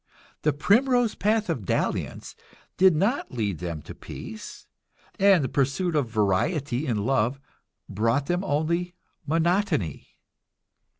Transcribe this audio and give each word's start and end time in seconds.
The 0.41 0.51
primrose 0.51 1.13
path 1.13 1.47
of 1.47 1.63
dalliance 1.63 2.35
did 2.75 2.95
not 2.95 3.31
lead 3.31 3.59
them 3.59 3.83
to 3.83 3.93
peace, 3.93 4.65
and 5.19 5.43
the 5.43 5.47
pursuit 5.47 5.95
of 5.95 6.09
variety 6.09 6.87
in 6.87 7.05
love 7.05 7.39
brought 7.87 8.25
them 8.25 8.43
only 8.43 8.95
monotony. 9.27 10.07